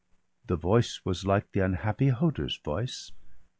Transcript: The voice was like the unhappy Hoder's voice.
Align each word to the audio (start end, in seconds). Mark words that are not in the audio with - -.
The 0.47 0.55
voice 0.55 1.01
was 1.05 1.27
like 1.27 1.51
the 1.51 1.59
unhappy 1.59 2.07
Hoder's 2.07 2.57
voice. 2.65 3.11